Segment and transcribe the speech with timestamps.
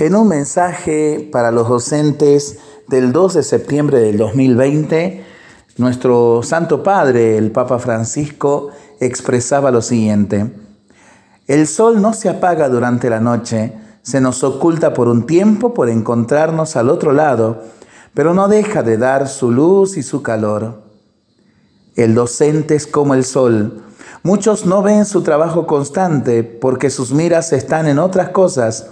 [0.00, 5.24] En un mensaje para los docentes del 2 de septiembre del 2020,
[5.76, 8.68] nuestro Santo Padre, el Papa Francisco,
[9.00, 10.52] expresaba lo siguiente.
[11.48, 13.72] El sol no se apaga durante la noche,
[14.02, 17.64] se nos oculta por un tiempo por encontrarnos al otro lado,
[18.14, 20.80] pero no deja de dar su luz y su calor.
[21.96, 23.82] El docente es como el sol.
[24.22, 28.90] Muchos no ven su trabajo constante porque sus miras están en otras cosas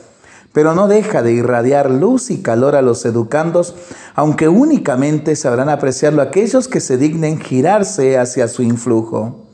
[0.56, 3.74] pero no deja de irradiar luz y calor a los educandos,
[4.14, 9.44] aunque únicamente sabrán apreciarlo aquellos que se dignen girarse hacia su influjo.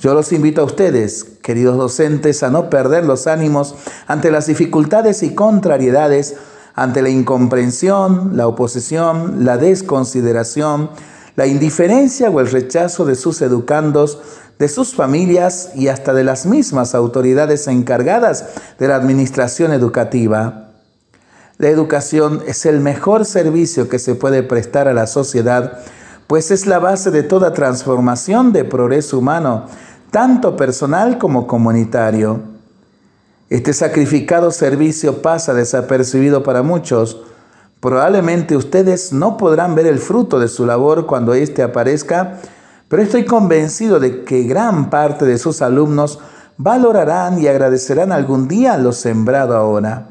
[0.00, 3.74] Yo los invito a ustedes, queridos docentes, a no perder los ánimos
[4.06, 6.36] ante las dificultades y contrariedades,
[6.74, 10.90] ante la incomprensión, la oposición, la desconsideración,
[11.36, 14.20] la indiferencia o el rechazo de sus educandos,
[14.58, 18.46] de sus familias y hasta de las mismas autoridades encargadas
[18.78, 20.70] de la administración educativa.
[21.58, 25.78] La educación es el mejor servicio que se puede prestar a la sociedad,
[26.26, 29.66] pues es la base de toda transformación de progreso humano,
[30.10, 32.40] tanto personal como comunitario.
[33.48, 37.22] Este sacrificado servicio pasa desapercibido para muchos.
[37.82, 42.38] Probablemente ustedes no podrán ver el fruto de su labor cuando éste aparezca,
[42.86, 46.20] pero estoy convencido de que gran parte de sus alumnos
[46.58, 50.10] valorarán y agradecerán algún día lo sembrado ahora.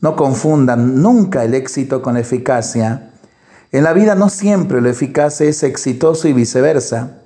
[0.00, 3.10] No confundan nunca el éxito con eficacia.
[3.70, 7.18] En la vida no siempre lo eficaz es exitoso y viceversa.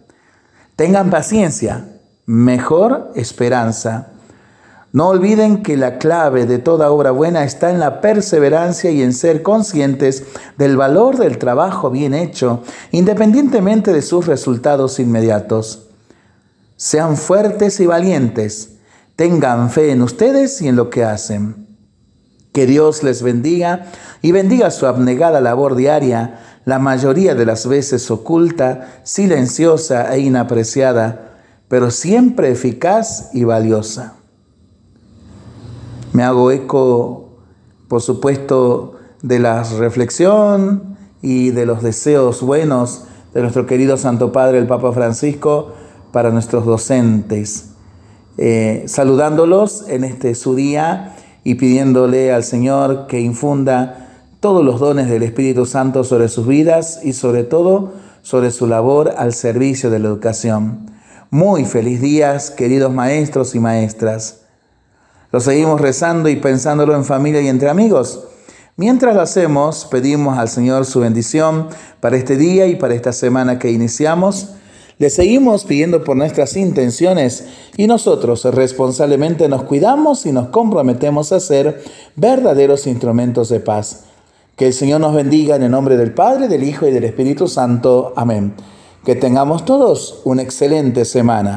[0.75, 1.84] Tengan paciencia,
[2.27, 4.09] mejor esperanza.
[4.98, 9.12] No olviden que la clave de toda obra buena está en la perseverancia y en
[9.12, 10.24] ser conscientes
[10.56, 15.86] del valor del trabajo bien hecho, independientemente de sus resultados inmediatos.
[16.74, 18.78] Sean fuertes y valientes.
[19.14, 21.69] Tengan fe en ustedes y en lo que hacen.
[22.52, 28.10] Que Dios les bendiga y bendiga su abnegada labor diaria, la mayoría de las veces
[28.10, 31.37] oculta, silenciosa e inapreciada,
[31.69, 34.18] pero siempre eficaz y valiosa.
[36.19, 37.29] Me hago eco,
[37.87, 44.59] por supuesto, de la reflexión y de los deseos buenos de nuestro querido Santo Padre,
[44.59, 45.75] el Papa Francisco,
[46.11, 47.67] para nuestros docentes.
[48.37, 51.15] Eh, saludándolos en este su día
[51.45, 54.09] y pidiéndole al Señor que infunda
[54.41, 57.93] todos los dones del Espíritu Santo sobre sus vidas y sobre todo
[58.23, 60.91] sobre su labor al servicio de la educación.
[61.31, 64.47] Muy feliz días, queridos maestros y maestras.
[65.31, 68.25] Lo seguimos rezando y pensándolo en familia y entre amigos.
[68.77, 71.69] Mientras lo hacemos, pedimos al Señor su bendición
[72.00, 74.50] para este día y para esta semana que iniciamos.
[74.99, 77.44] Le seguimos pidiendo por nuestras intenciones
[77.77, 81.83] y nosotros responsablemente nos cuidamos y nos comprometemos a ser
[82.17, 84.05] verdaderos instrumentos de paz.
[84.56, 87.49] Que el Señor nos bendiga en el nombre del Padre, del Hijo y del Espíritu
[87.49, 88.12] Santo.
[88.17, 88.55] Amén.
[89.05, 91.47] Que tengamos todos una excelente semana.